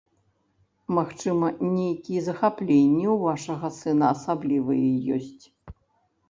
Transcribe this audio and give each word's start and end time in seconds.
Магчыма, 0.97 1.47
нейкія 1.79 2.21
захапленні 2.29 3.05
ў 3.17 3.19
вашага 3.27 3.67
сына 3.79 4.05
асаблівыя 4.15 4.89
ёсць. 5.21 5.43